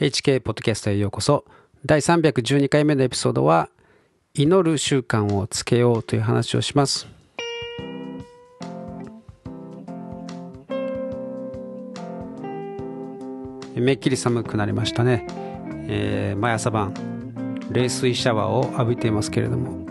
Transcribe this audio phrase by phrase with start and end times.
[0.00, 1.44] HK ポッドキャストへようこそ。
[1.84, 3.68] 第312回目のエピソードは
[4.32, 7.06] 祈る習慣をつけようという話をします。
[13.74, 15.26] めっきり寒くなりましたね、
[15.86, 16.94] えー、毎朝晩
[17.70, 19.84] 冷水シャワーを浴びていますけれども、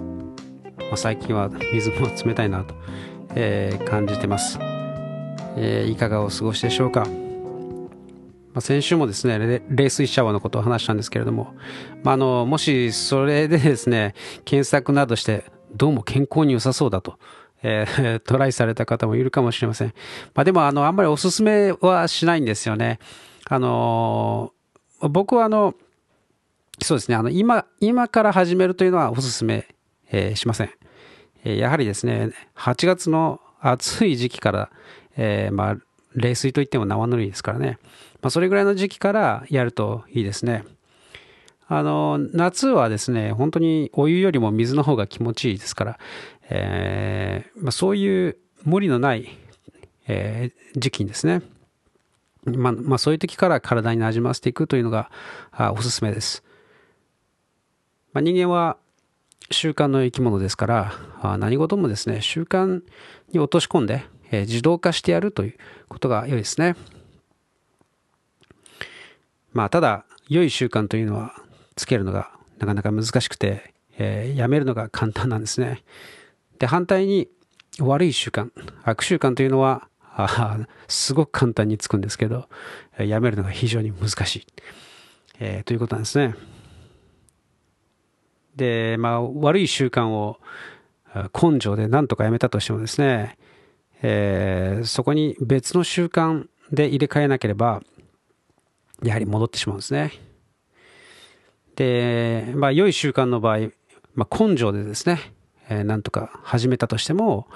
[0.80, 2.74] まあ、最近は水も冷たいなと、
[3.36, 4.58] えー、感じてます、
[5.56, 7.08] えー、いかがお過ごしでしょうか？
[8.54, 11.54] まあ、先週もですね、冷水シャワーのことを話したんですけれども、
[12.04, 15.46] まあ、あの、もしそれでですね、検索などして、
[15.76, 17.20] どうも健康に良さそうだと、
[17.62, 19.94] えー、 トライされた方もいるかもしれません。
[20.34, 23.00] まあ、でも、あの、あんまりおすすめはしないんですよね。
[23.46, 24.52] あの、
[25.02, 25.76] 僕はあの、
[26.82, 29.68] そうですね、あの、今、今から始めるというのはおすすめ、
[30.12, 30.72] えー、しません。
[31.44, 34.70] え、やはりですね、8月の暑い時期から、
[35.18, 35.78] え、まあ、
[36.16, 37.78] 冷水といっても生ぬるいですからね、
[38.22, 40.66] まあ、それぐらいの時期からやるといいですね。
[41.72, 46.00] あの夏はですね本当にお湯よりも水の方が気持ちいいですから、
[46.50, 49.30] えー、まあ、そういう無理のない、
[50.08, 51.44] えー、時期にですね、
[52.44, 55.12] まあ、まあ、そういう時から体になじませていくというのが
[55.52, 56.44] あおすすめです、
[58.14, 58.78] ま人間は
[59.52, 62.82] 習慣の生き物ですからあ何事もですね習慣
[63.32, 66.76] に落とし込んで、えー、自動化してやるということが良いですね
[69.54, 71.34] まあただ良い習慣というのは
[71.76, 75.84] つけるのがなかなか難しくて、えー、やめるのが簡単なんですね。
[76.60, 77.30] で、反対に
[77.80, 78.52] 悪い習慣、
[78.84, 79.88] 悪習慣というのは、
[80.90, 82.50] すごく簡単につくんですけど、
[82.98, 84.46] やめるのが非常に難しい、
[85.40, 86.36] えー、ということなんですね。
[88.56, 90.40] で、まあ、悪い習慣を
[91.42, 93.38] 根性で何とかやめたとしてもですね、
[94.02, 97.82] えー、そこに別の習慣で入れ替えなければ、
[99.04, 100.12] やはり戻ってしまうんですね。
[101.76, 103.70] で、まあ、良い習慣の場合、
[104.14, 105.34] まあ、根性でですね、
[105.70, 107.48] えー、なんとか始めたとしても、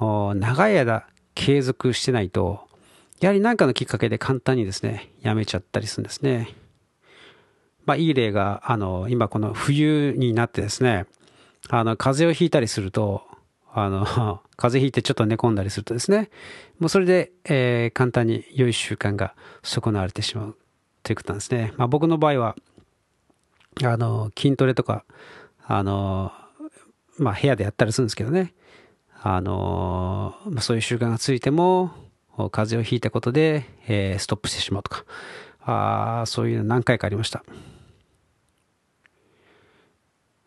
[0.00, 2.66] 長い間継続してないと、
[3.20, 6.54] やはり何かのきっかけで簡単にですね、やめちゃったりするんですね。
[7.84, 11.06] まあ、いい例が、あの、今この冬になってですね、
[11.68, 13.22] あの、風邪をひいたりすると、
[13.72, 14.04] あの、
[14.56, 16.30] 風邪ひいてちょっと寝込んだりするとですね、
[16.78, 20.56] もうそれで、えー、簡単に良い習慣が損なわれてしまう
[21.02, 21.72] ということなんですね。
[21.76, 22.56] まあ、僕の場合は、
[23.82, 25.04] あの、筋トレとか、
[25.64, 26.32] あの、
[27.18, 28.54] まあ、部屋でやったりするんですけどね、
[29.20, 31.90] あの、まあ、そういう習慣がついても、
[32.50, 35.04] 風邪をひいたことで、えー、ストップしてしまうとか、
[35.60, 37.44] あそういうの何回かありました。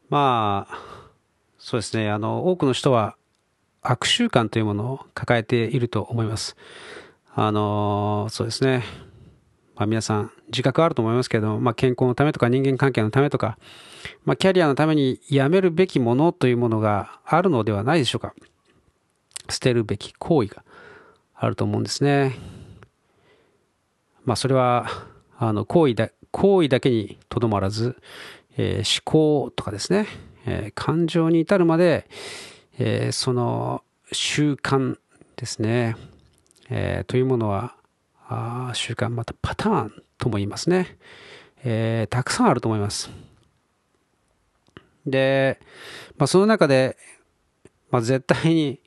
[0.09, 0.79] まあ、
[1.59, 3.15] そうですね、あの、多くの人は
[3.81, 6.55] 悪習慣というものを抱えていると思います。
[7.33, 8.83] あの、そうですね、
[9.81, 13.57] まあ、皆さん自覚あると思いますけど、まあ、健康のためとか人間関係のためとか、
[14.25, 18.35] まあ、キャリアのためにやめるべきものというものがあるのではないでしょうか。
[19.49, 20.63] 捨てるべき行為が
[21.33, 22.35] あると思うんですね。
[24.23, 24.85] まあ、それは
[25.39, 27.97] あの行為だ行為だけにとどまらず、
[28.57, 30.05] えー、思考とかですね、
[30.45, 32.07] えー、感情に至るまで、
[32.77, 34.99] えー、その習慣
[35.37, 35.95] ですね、
[36.69, 37.75] えというものは
[38.31, 40.97] あ習慣、またパターンとも言いますね。
[41.63, 43.09] えー、たくさんあると思います。
[45.05, 45.59] で、
[46.17, 46.97] まあ、その中で、
[47.89, 48.79] まあ、絶対に、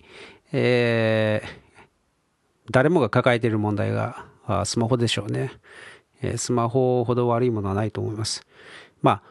[0.52, 5.52] えー、誰もが抱えている問題があスマホでしょうね、
[6.22, 8.46] えー、スマホほど悪いものはないと思います。
[9.02, 9.22] ま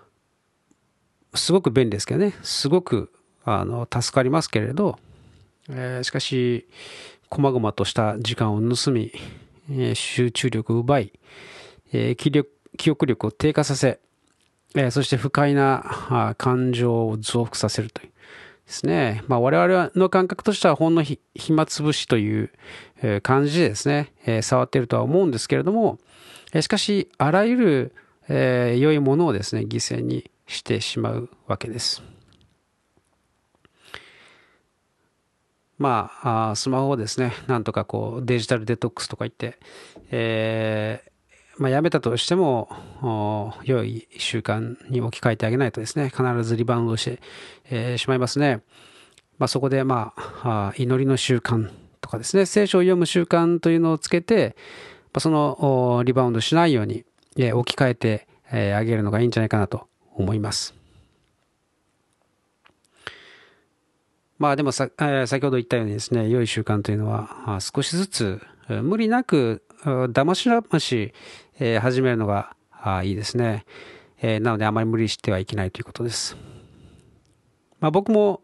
[1.33, 3.11] あ、すごく便利ですけどね、すごく
[3.45, 4.99] あの助かりますけれど、
[5.69, 6.67] えー、しかし、
[7.29, 9.11] 細々とした時間を盗み、
[9.69, 11.13] え集中力を奪い、
[11.91, 13.99] え記力記憶力を低下させ、
[14.75, 18.13] えそして不快な感情を増幅させるという
[18.65, 19.23] ですね。
[19.27, 21.03] まあ、我々の感覚としてはほんの
[21.35, 22.51] 暇つぶしという
[23.21, 25.99] 感じでですね、え触っているとは思うんですけれども、
[26.53, 27.95] えしかし、あらゆる、
[28.29, 32.03] え良いものをですね、犠牲にしてしまうわけです。
[35.77, 39.59] まあ、スマホをですね、なんとかこうデジタルデトックスとか言って、
[40.11, 42.69] えー、まあ、やめたとしても、
[43.63, 47.19] 良い習慣に置き換えてあげないとですね、必ずリバウンドして、
[47.69, 48.61] えー、しまいますね。
[49.37, 51.69] まあ、そこで、まあ、祈りの習慣
[52.01, 54.55] とかですね、聖書を読む習慣というのをつけて、
[55.13, 57.03] まあ、そのリバウンドしないように、
[57.37, 60.82] えー、置き換えて、えー、あげるのがいいんじゃないかなと思います。
[64.43, 69.63] まあでもさ、え先ほど言ったようにですね、良い習慣というのは少しずつ無理なく
[70.09, 71.13] だましだまし
[71.79, 72.53] 始めるのが
[73.05, 73.63] いいですね。
[74.21, 76.35] え、なのであまり無理してはいけないということです。
[77.79, 78.41] まあ、僕も、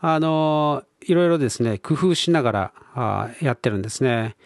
[0.00, 4.36] あのいろいろですね、工夫しながらあやってるんですね。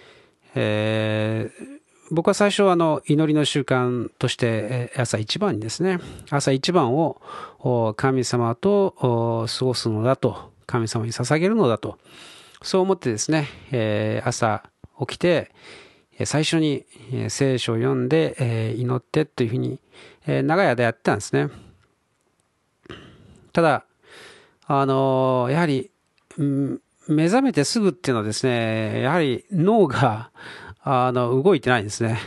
[0.56, 1.78] えー、
[2.10, 6.00] 僕は最初はあの祈りの習慣として朝一番にですね
[6.30, 7.20] 朝一番を
[7.96, 11.98] 神様と過ごすのだと神様に捧げるのだと
[12.62, 14.62] そう思ってですね、え朝
[14.98, 15.50] 起きて
[16.24, 16.86] 最初に
[17.28, 19.80] 聖書を読んでえ祈ってというふうに
[20.26, 21.50] え長い間やってたんですね
[23.52, 23.84] ただ
[24.66, 25.90] あのやはり
[26.38, 30.30] 目覚めてすぐっていうのはですねやはり脳が
[30.86, 32.18] あの、動いてないんですね。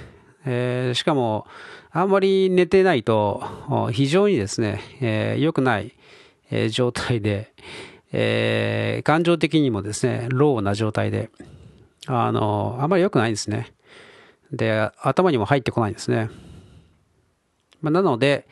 [0.44, 1.45] えー、しかも、
[1.92, 3.44] あんまり寝てないと、
[3.92, 5.94] 非常にですね、えー、良くない、
[6.50, 7.54] えー、状態で、
[8.12, 11.30] えー、感情的にもですね、ローな状態で、
[12.07, 13.74] あの、あまり良くないんですね。
[14.51, 16.30] で、頭にも入ってこないんですね。
[17.81, 18.48] まあ、なので、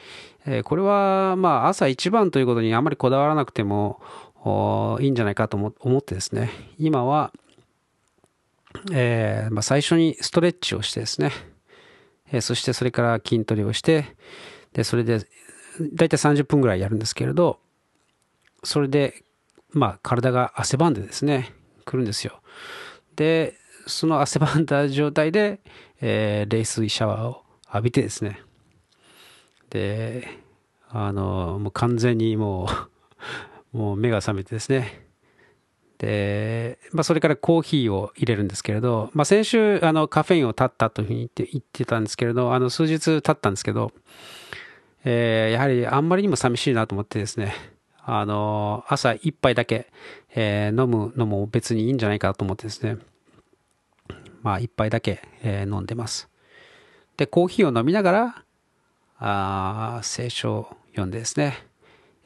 [0.45, 4.01] えー、これは、まあ、朝一番ということにあまりこだわらなくても
[4.99, 7.31] いいんじゃないかと思ってですね、今は、
[8.91, 11.31] えー、まあ、最初にストレッチをしてですね、
[12.31, 14.15] えー、そしてそれから筋トレをして、
[14.73, 15.19] で、それで、
[15.93, 17.59] だいたい30分ぐらいやるんですけれど、
[18.63, 19.23] それで、
[19.75, 22.39] まあ、体が汗ばんでですね、来るんですよ。
[23.17, 23.55] で、
[23.85, 25.59] その汗ばんだ状態で、
[25.99, 28.39] えー、冷水シャワーを浴びてですね、
[29.69, 30.29] で、
[30.89, 32.69] あの、もう完全にも
[33.73, 35.05] う もう目が覚めてですね、
[35.97, 43.91] で、まあ、それからコーヒーを入れるんですけれど、まあ、先週あのカフェインを断ったというふうに言って言ってたんですけれど、あの数日経ったんですけど、
[45.03, 47.53] えー、やはりあんまりにも寂しいなと思ってですね、
[48.07, 49.91] あの朝1杯だけ、
[50.35, 52.97] えー、飲むのも別にいいんじゃないかと思ってですね、
[54.43, 56.29] まあ、1杯だけ、えー、飲んでます。
[57.17, 58.43] で、コーヒーを飲みながら、
[59.17, 61.57] あ聖書を読んでですね、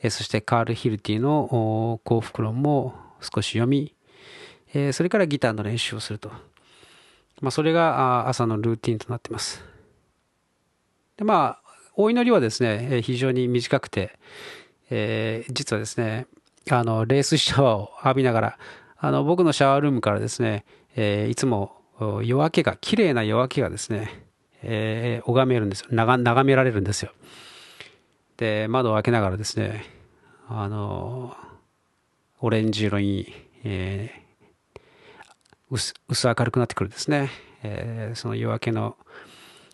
[0.01, 3.95] えそしてカール・ヒルティの幸福論も少し読み、
[4.73, 6.29] えー、それからギターの練習をすると。
[7.41, 9.63] まあ、それが朝のルーティンとなってます。
[11.15, 14.17] で、まあ、お祈りはですね、非常に短くて、
[14.89, 16.27] えー、実はですね、
[16.69, 18.57] あの、レースシャワーを浴びながら、
[18.97, 20.65] あの、僕のシャワールームからですね、
[20.95, 21.77] えー、いつも
[22.23, 24.25] 夜明けが、綺麗な夜明けがですね、
[24.61, 25.87] えー、拝めるんですよ。
[25.91, 27.11] 眺められるんですよ。
[28.37, 29.83] で、窓を開けながらですね、
[30.51, 31.37] あの
[32.39, 33.31] オレンジ色に、
[33.63, 34.79] えー、
[35.69, 37.29] 薄薄明るくなってくるですね、
[37.61, 38.97] えー、その夜明けの、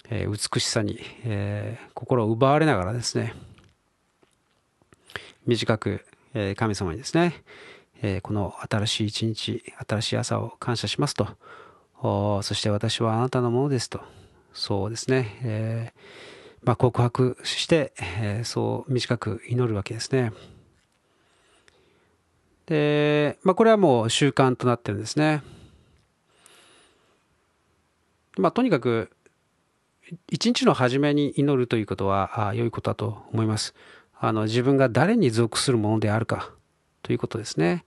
[0.09, 3.33] えー、美しさに、えー、心を奪われながらですね
[5.45, 7.43] 短く、えー、神様にですね、
[8.01, 11.27] えー、この新しい一日新しい朝を感謝しますと
[12.43, 14.01] そして私はあなたのものですと
[14.53, 20.33] そうですね、えーまあ、告白して、え、そう短く祈るわけですね。
[22.65, 25.43] で、まあ、これはもう習慣となってるんですね。
[28.37, 29.11] まあ、とにかく、
[30.27, 33.75] 一日の初めに祈るということは良いことだと思います。
[34.19, 36.51] あの自分が誰に属するものであるか
[37.01, 37.85] ということですね。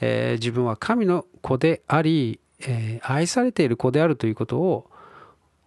[0.00, 4.88] えー、自分は神の子であり、えー、愛されている子であるということ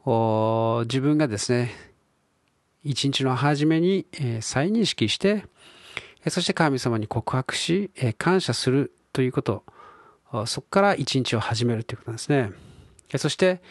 [0.05, 1.71] を自分がですね
[2.83, 5.45] 一日の初めに、えー、再認識して
[6.27, 9.63] そして神様に告白しえ、感謝するということ、
[10.45, 12.51] そこから一日を始めるということなんですね。
[13.17, 13.61] そして、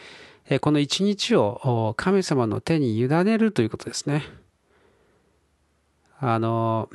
[0.62, 4.24] この一日を神様の手に委ねるということですね。
[6.20, 6.88] あの、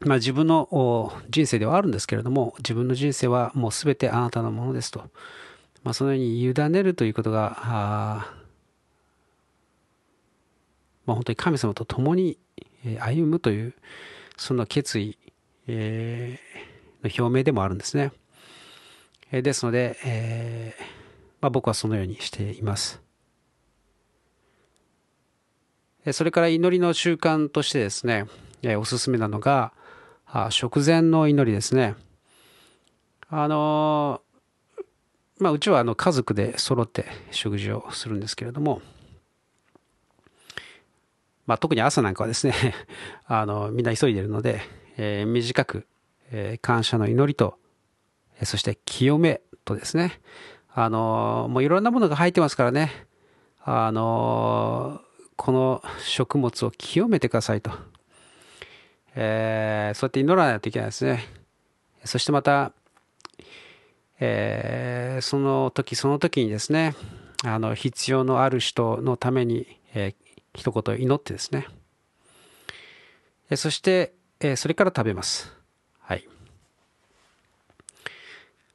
[0.00, 5.00] まあ、自分の人生ではあるんですけれども、自分の人生はもう全てあなたのものですと。
[5.82, 8.34] まあ、そのように委ねるということが、あ
[11.06, 12.38] まあ、本当に神様と共に
[13.00, 13.74] 歩むという
[14.36, 15.18] その決意、
[15.66, 18.12] えー、の表明でもあるんですね。
[19.32, 20.82] ですので、えー
[21.40, 23.00] まあ、僕はそのようにしています。
[26.12, 28.26] それから祈りの習慣としてですね、
[28.78, 29.72] おすすめなのが、
[30.50, 31.94] 食前の祈りですね。
[33.28, 34.22] あの、
[35.38, 38.82] まあ、うちはあの家族で揃って食事をするんですけれども、
[41.46, 42.54] まあ、特に朝なんかはですね
[43.26, 44.60] あのみんな急いでるので、
[44.98, 45.86] えー、短く、
[46.30, 47.56] えー、感謝の祈りと、
[48.40, 50.20] え、そして清めとですね
[50.72, 53.06] あのもういろんなものが入ってますからね
[53.64, 55.00] あの
[55.40, 57.70] この食物を清めてくださいと、
[59.14, 61.24] えー、そうやって祈らないといけないですね
[62.04, 62.72] そしてまた、
[64.18, 66.94] えー、その時その時にですね
[67.42, 70.14] あの必要のある人のためにえー、
[70.54, 71.66] 一言祈ってですね、
[73.50, 75.52] えそして、えそれから食べます。
[75.98, 76.28] はい。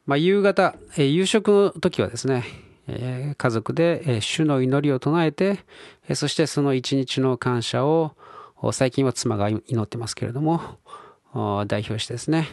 [0.05, 2.43] まあ、夕方、え夕食の時はですね、
[2.87, 5.59] え家族で、え主の祈りを唱えて、
[6.07, 8.15] えそしてその一日の感謝を
[8.71, 10.61] 最近は妻が祈ってますけれども
[11.67, 12.47] 代表してですね、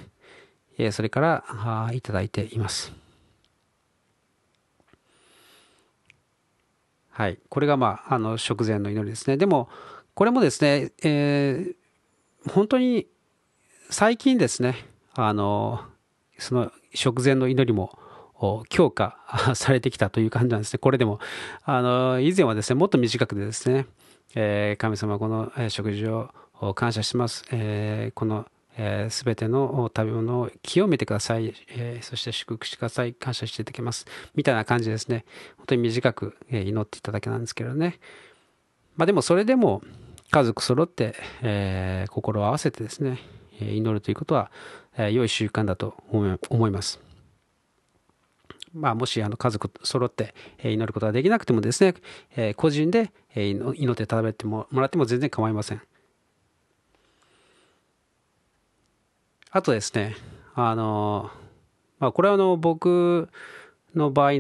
[0.79, 2.93] えそれからいただいています。
[7.11, 7.39] はい。
[7.51, 9.37] これが、まあ、あの、食前の祈りですね。
[9.37, 9.69] でも、
[10.15, 13.07] これもですね、えー、本当に
[13.91, 14.77] 最近ですね、
[15.15, 15.85] あの、
[16.39, 17.99] その食前の祈りも
[18.69, 19.19] 強化
[19.55, 20.79] されてきたという感じなんですね。
[20.79, 21.21] これでも、
[21.65, 23.87] あの、以前はですね、もっと短くでですね、
[24.35, 26.31] えー、神様この食事を
[26.75, 27.45] 感謝します。
[27.53, 28.47] えー、この
[29.11, 34.07] すべ、えー、ての食べ物を清めてください、えー、そして祝福してください、感謝していただきます。
[34.35, 35.25] みたいな感じですね。
[35.59, 37.99] 本当に短く、祈っていただけなんですけどね。
[38.97, 39.83] まあでもそれでも
[40.31, 43.19] 家族揃って、えー、心を合わせてですね、
[43.61, 44.51] 祈るということは、
[44.97, 47.12] え、良い習慣だと思います。
[48.75, 51.95] まあ、もしあの家族揃って祈ることができなくてもですね、
[52.37, 55.83] え個人で祈って食べてもらっても全然構いません。
[59.51, 60.17] あとですね、
[60.55, 61.31] あの、
[61.99, 63.29] まあ、これはあの僕
[63.95, 64.33] の場合、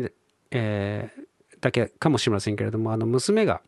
[0.51, 1.23] えー、
[1.61, 3.61] だけかもしれませんけれども、あの娘が、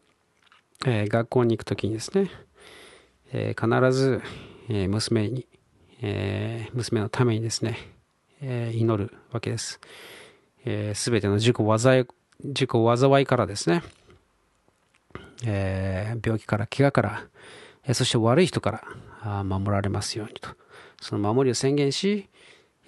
[0.86, 2.30] えー、学校に行くときにですね、
[3.32, 4.22] えー、必ず、
[4.70, 5.46] え娘に、
[6.00, 7.76] え娘のためにですね、
[8.40, 9.80] え祈るわけです。
[10.64, 12.06] す、えー、べ、ての自己災い、
[12.42, 13.82] 自己災いからですね、
[15.44, 17.24] えー、病気から怪我から、
[17.84, 18.82] えー、そして悪い人か
[19.22, 20.50] ら守られますようにと。
[21.00, 22.28] その守りを宣言し、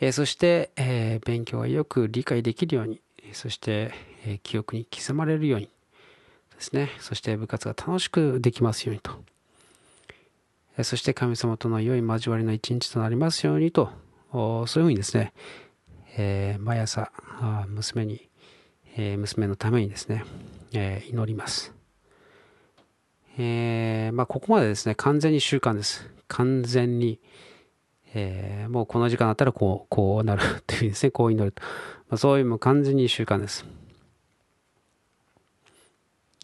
[0.00, 3.00] えー、そして、えー、勉強がよく理解できるように、
[3.32, 3.92] そして、
[4.24, 5.68] えー、記憶に刻まれるように
[6.54, 9.12] ですね、そして部活が楽しくできますようにと。
[10.78, 13.90] えー、そして神様との良い交わりの一日となりますようにと、
[14.32, 15.32] そういうふうにですね、
[16.18, 17.12] えー、毎朝
[17.68, 18.28] 娘に、
[18.96, 20.24] えー、娘のためにですね、
[20.72, 21.74] えー、祈ります。
[23.38, 26.08] え、まあ、ここまでですね、完全に習慣です。
[26.28, 27.20] 完全に、
[28.14, 31.62] え、もうこの時間だったらこう、こうなるというですね、こう祈ると。
[32.08, 33.66] まあ、そういうも完全に習慣です。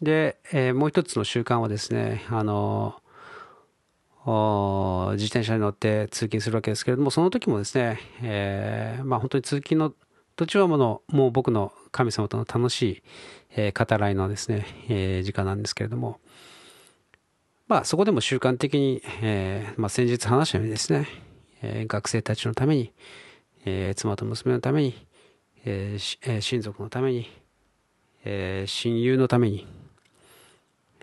[0.01, 3.01] で、え、もう一つの習慣はですね、あの
[4.25, 9.93] 自転車に乗って通勤するわけですけれども、その時もですね、えー、まあ本当に通勤の
[10.35, 13.03] 途中はもの、もう僕の神様との楽しい、
[13.55, 16.19] えー、語らいのですね、えー、時間なんですけれども、
[17.67, 21.07] まあそこでも習慣的に、えー、まあ先日話したようにですね、
[21.61, 22.93] えー、学生たちのために、
[23.65, 24.93] えー、妻と娘のために、
[25.65, 27.29] えー、親族のために、
[28.23, 29.67] えー、親友のために、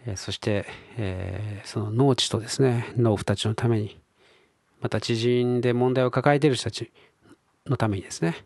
[0.06, 0.66] えそして、
[0.96, 3.98] えその農地とですね農夫たちのために
[4.80, 6.90] また知人で問題を抱えている人たち
[7.66, 8.36] のためにですね、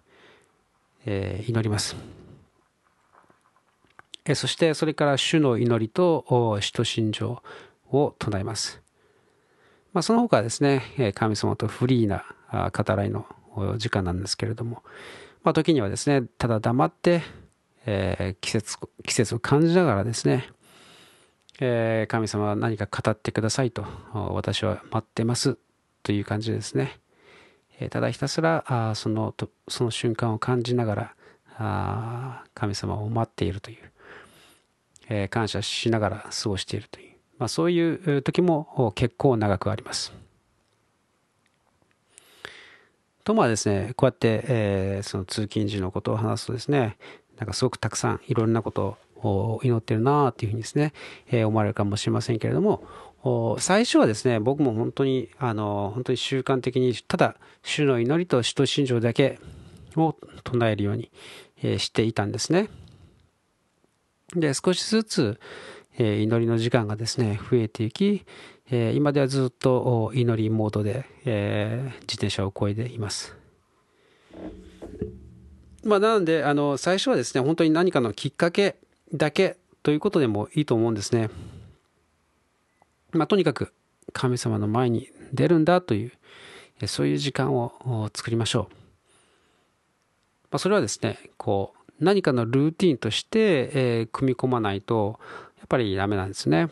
[1.06, 1.96] え祈ります、
[4.24, 7.42] えそしてそれから主の祈りと使徒信条
[7.90, 8.82] を唱えます、
[9.92, 12.24] まあ、その他はですね神様とフリーな
[12.72, 13.26] 語らいの
[13.76, 14.82] 時間なんですけれども、
[15.44, 17.22] まあ、時にはですねただ黙って、
[17.86, 20.48] え季節季節を感じながらですね
[21.60, 25.56] えー、神様は何か語ってくださいと、私は待ってます
[26.02, 26.98] という感じですね。
[27.78, 31.14] えー、ただひたすらあそのとその瞬間を感じながら
[31.56, 33.78] あ神様を待っているという、
[35.08, 40.12] えー、感謝しながら過ごしているという、まあ、そういう時も結構長くあります。
[43.24, 46.98] とまあですね、こうやって、えー、その通勤時のことを話すとですね、
[47.38, 49.13] なんかすごくたくさんいろんなことを
[49.62, 50.92] 祈ってるなっていうふうにですね、
[51.30, 52.84] え思われるかもしれませんけれども、
[53.58, 59.38] 最初はですね、僕も本当に、あの、本当に習慣的に、ただ、主の祈りと使徒信条だけ
[59.96, 61.10] を唱えるように、
[61.62, 62.68] えしていたんですね。
[64.34, 65.40] で、少しずつ、
[65.98, 68.26] え祈りの時間がですね、増えていき、
[68.70, 73.34] え今ではずっと祈りモードで、え自転車をこいでいます。
[75.84, 78.76] まあ、なので、あの、最初はですね、本当に何かのきっかけ
[79.12, 81.30] だけということでもいいと思うんですね。
[83.12, 83.72] まあ、とにかく
[84.12, 88.74] 神様の前に出るんだという、そういう時間を作りましょう。
[90.50, 95.18] まあ、それはですね、こう、何かのルーティンとして、え、組み込まないと、
[95.58, 96.68] やっぱりダメなんですね。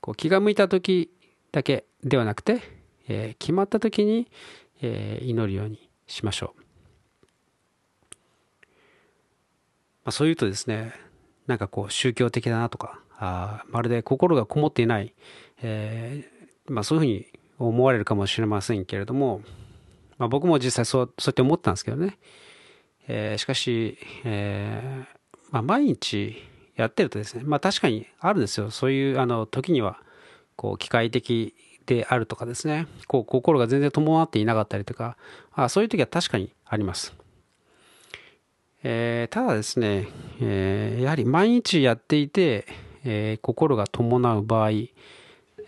[0.00, 1.10] こう気が向いた時
[1.52, 2.60] だけではなくて、
[3.08, 4.28] え、決まった時に、
[4.82, 6.60] え、祈るようにしましょう。
[10.04, 10.92] まあ、そう言うとですね、
[11.46, 15.14] なんかこう宗教的だなとか、あまるで心がこもっていない、
[15.62, 17.26] えー、まあ、そういうふうに
[17.58, 19.42] 思われるかもしれませんけれども、
[20.18, 22.18] まあ、僕も実際そうそうやって思ったんですけどね、
[23.08, 26.36] えー、しかし、えー、まあ、毎日
[26.76, 30.00] やってるとですね、まあ、確かにあるんですよそういうあの時には
[30.56, 31.54] こう機械的
[31.86, 35.16] であるとかですねこう心が全然伴っていなかったりとか
[35.52, 37.14] あそういう時は確かにあります。
[38.86, 40.08] えー、ただですね、
[40.42, 42.66] えー、やはり毎日やっていて、
[43.02, 44.70] えー、心が伴う場合、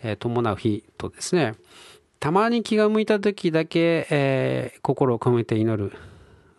[0.02, 1.54] え伴う日とですね、
[2.20, 5.90] たまに気が向いた時だけ、え心を込めて祈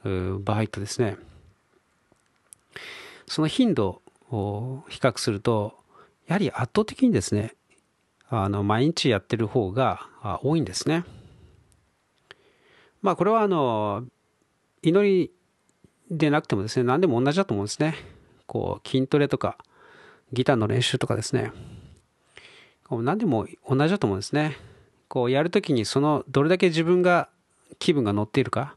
[0.03, 1.17] る場合とですね、
[3.27, 5.75] その頻度を比較すると、
[6.25, 7.53] やはり圧倒的にですね、
[8.29, 10.07] あの毎日やってる方が
[10.41, 11.03] 多いんですね。
[13.03, 14.03] まあこれはあの
[14.81, 15.37] 祈り
[16.09, 17.95] でなくてもですね、何でも同じだと思うんですね。
[18.45, 19.57] こう、筋トレとか、
[20.33, 21.51] ギターの練習とかですね。
[22.85, 24.57] こう何でも同じだと思うんですね。
[25.09, 27.29] こう、やるときにその、どれだけ自分が
[27.79, 28.75] 気分が乗っているか、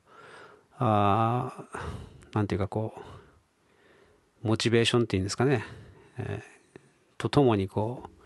[0.78, 1.64] あ
[2.32, 2.94] なんていうかこ
[4.44, 5.64] う、モチベーションっていうんですかね。
[6.18, 6.80] えー、
[7.18, 8.19] とともにこう、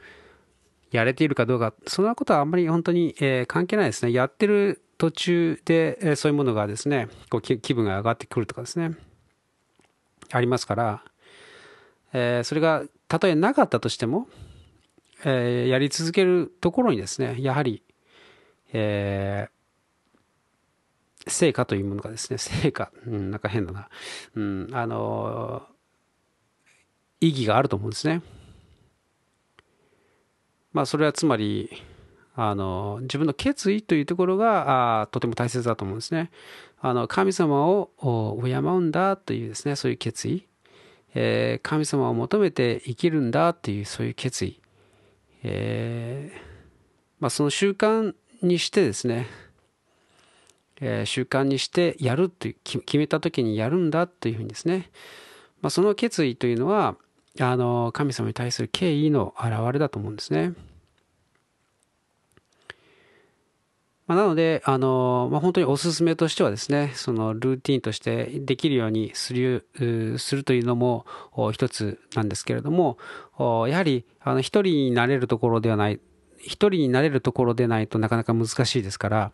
[0.95, 4.13] やれているかどうか、そんなことはあんまり本当に、えー、関係ないですね。
[4.13, 8.97] やってる途中で、えそういうものがですねこう気分が上がってくるとかですね。
[10.31, 11.05] ありますから、
[12.13, 14.29] えー、それがたとえなかったとしても、
[15.25, 17.83] えー、やり続けるところにですねやはり、
[18.73, 23.89] えー、成果というものがですね成果、うん、なんか変だな、
[24.37, 25.67] うん、あの
[27.21, 28.23] 意義があると思うんですね。
[30.75, 31.71] まあそれはつまり
[32.37, 36.31] あの自分の決意というところがあとても大切だと思うんですね。
[36.81, 40.47] あの神様を敬うんだというですねそういう決意、
[41.15, 44.61] えー、神様を求めて生きるんだというそういう決意、
[45.43, 46.39] えー、
[47.21, 49.29] まあ、その習慣にしてですね、
[50.81, 54.91] えー、習慣にしてやるという決めた時にやるんだというふうにですね、
[55.63, 56.97] まあ、その決意というのは
[57.41, 60.53] あの神様に対する敬意の表れだと思うんですね。
[64.07, 69.67] まあ、なので、あの、まあ、本当におすすめとしてはですね、そのルーティンとしてできるようにする
[70.19, 71.07] するというのも
[71.53, 72.99] 一つなんですけれども、
[73.39, 76.01] やはりあの一人になれるところではない、
[76.39, 79.33] 一人になれるところでないとなかなか難しいですから、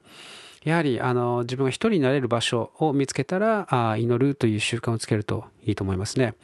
[0.63, 6.35] やはりあの自分が一人になれる場所を見つけたらあ祈るという習慣をつけるといいと思いますね。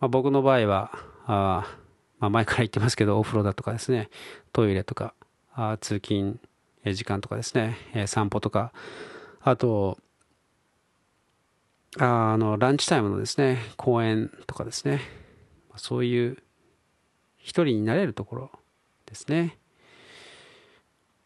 [0.00, 0.90] まあ、僕の場合は
[1.26, 1.66] あ、
[2.18, 4.10] まあ、前から言ってますけどお風呂だとかですね
[4.52, 5.14] トイレとか
[5.54, 6.38] あ通勤
[6.94, 8.72] 時間とかですね、え散歩とか、
[9.40, 9.98] あと、
[11.98, 15.00] あの、ランチタイムのですね、公園とかですね、
[15.76, 16.38] そういう
[17.38, 18.50] 一人になれるところ
[19.06, 19.56] ですね。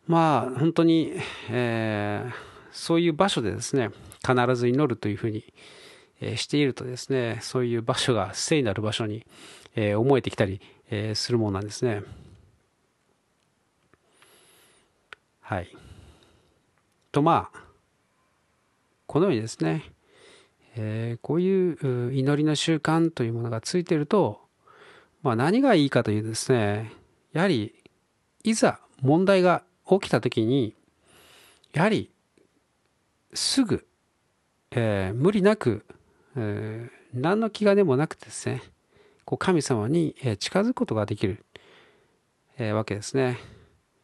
[0.07, 1.13] まあ、本当に、
[1.51, 2.33] えー、
[2.73, 3.91] そういう場所でですね、
[4.27, 5.45] 必ず祈るというふうに、
[6.21, 9.27] え、しているとですね、そういう場所が聖なる場所に、
[9.75, 12.03] え、思えてきたり、えするものなんですね。
[15.51, 15.77] はい。
[17.11, 17.61] とまあ
[19.09, 19.83] このようにですね、
[20.77, 24.43] えー、こういう祈りの習慣というものがついていると、
[25.25, 26.93] まあ、何がいいかというとですね
[27.33, 27.75] やはり
[28.45, 30.77] いざ問題が起きた時に
[31.73, 32.13] やはり
[33.35, 33.85] すぐ、
[34.71, 35.85] えー、無理なく、
[36.37, 38.63] えー、何の気兼ねもなくてですね
[39.25, 41.45] こう神様に近づくことができる、
[42.57, 43.37] えー、わけですね。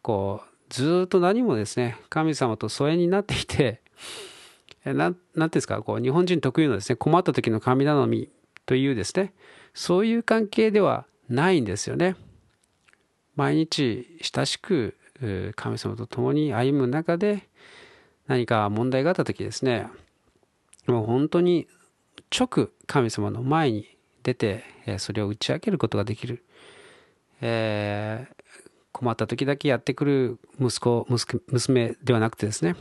[0.02, 3.80] こうずっと何もですね、神様と疎遠になっていて、
[4.84, 8.28] なん、ていうんですか、こう、日本人特有のですね、困った時の神頼み
[8.66, 9.32] というですね、
[9.74, 12.16] そういう関係ではないんですよね。
[13.34, 14.96] 毎日親しく
[15.56, 17.48] 神様と共に歩む中で
[18.26, 19.88] 何か問題があった時ですね、
[20.86, 21.66] もう本当に
[22.30, 24.64] 直神様の前に出て
[24.98, 26.44] それを打ち明けることができる。
[27.40, 28.65] えー、
[28.96, 31.06] 困った時だけやってくる息子
[31.48, 32.76] 娘ではなくてですね。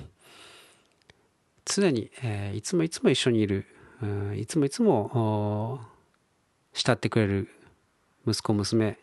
[1.66, 3.66] 常に、えー、いつもいつも一緒にいる、
[4.38, 5.82] いつもいつも
[6.72, 7.50] 慕ってくれる
[8.26, 8.98] 息子娘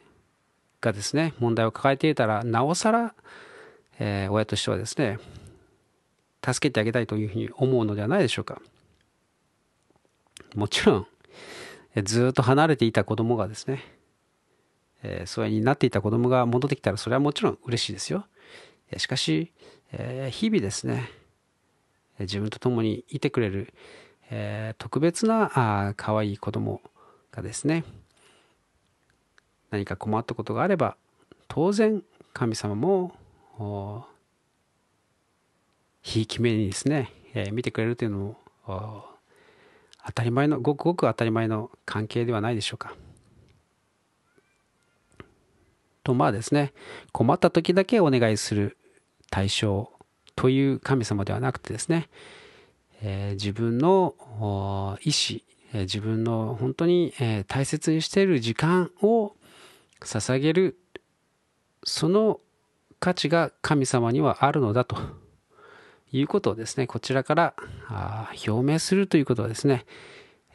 [0.81, 3.15] がですね問題を抱えていたらなおさら、
[3.99, 5.19] えー、親としてはですね
[6.43, 8.63] 助けてあげたいというふうに思うのではないでしょうか。
[10.55, 11.07] もちろん
[12.05, 13.85] ずっと離れていた子供がですね
[15.03, 18.27] えー、疎遠になっていた子供が戻ってきたらそれはもちろん嬉しいですよ。
[18.97, 19.53] しかし、
[19.93, 21.11] えー、日々ですね、
[22.19, 23.73] 自分と共にいてくれる、
[24.31, 25.51] えー、特別な
[25.89, 26.81] あ可愛い子供
[27.31, 27.85] がですね、
[29.71, 30.97] 何か困ったことがあれば
[31.49, 32.03] 当然
[32.35, 33.17] 神様も
[36.03, 38.37] ひいき目にですね、えー、見てくれるというのも
[38.67, 42.95] 当たり前のごくごく当たり前の関係ではないでしょうか。
[46.05, 46.73] とまあですね
[47.13, 48.77] 困った時だけお願いする
[49.31, 49.91] 対象
[50.37, 52.09] という神様ではなくてですね、
[53.03, 54.15] えー、自分の
[55.03, 55.41] 意思、
[55.73, 59.35] えー、自分の本当に、えー、大切にしている時間を
[60.01, 60.79] 捧げる
[61.85, 62.41] その
[63.01, 64.97] 価値が神様にはあるのだと
[66.13, 67.55] いうことをですねこちらから
[68.47, 69.87] 表明するということはですね、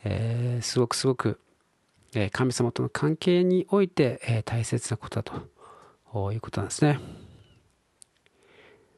[0.04, 1.40] えー、すごくすごく
[2.32, 5.32] 神様との関係において大切なことだ
[6.14, 7.00] ということなんですね。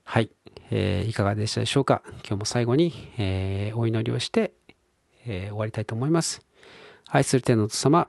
[0.04, 0.32] はい、
[0.72, 2.02] えー、いかがでしたでしょうか？
[2.26, 4.54] 今日も最後に、えー、お祈りをして、
[5.26, 6.42] えー、終わりたいと思います。
[7.08, 8.08] 愛する天のお父様、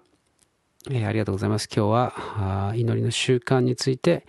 [0.90, 1.68] え、ありがとうございます。
[1.74, 4.26] 今日は祈りの習慣について、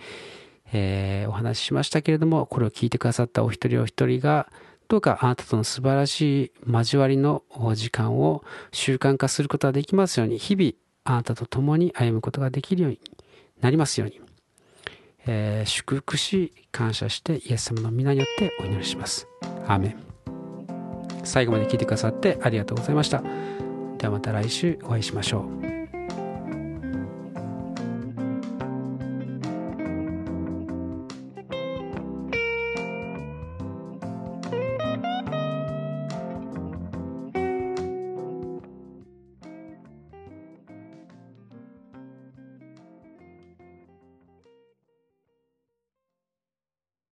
[0.74, 4.52] え、お話ししましたけれども、これを聞いてくださったお一人お一人が、
[4.92, 7.44] どうかあなたとの素晴らしい交わりの
[7.76, 10.74] 時間を習慣化することができますように、日々
[11.06, 13.00] あなたと共に歩むことができるように
[13.62, 14.20] なりますように、
[15.28, 19.30] えー、祝福し、感謝してイエス様の皆によってお祈りします。
[19.66, 19.96] アーメン。
[21.24, 23.24] 最後まで聞いてくださってありがとうございました。
[23.98, 25.81] ではまた来週お会いしましょう。